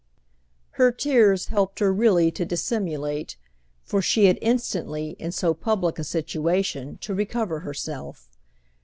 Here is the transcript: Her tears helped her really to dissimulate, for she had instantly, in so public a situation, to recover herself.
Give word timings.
Her 0.81 0.91
tears 0.91 1.49
helped 1.49 1.77
her 1.77 1.93
really 1.93 2.31
to 2.31 2.43
dissimulate, 2.43 3.37
for 3.83 4.01
she 4.01 4.25
had 4.25 4.39
instantly, 4.41 5.11
in 5.19 5.31
so 5.31 5.53
public 5.53 5.99
a 5.99 6.03
situation, 6.03 6.97
to 7.01 7.13
recover 7.13 7.59
herself. 7.59 8.27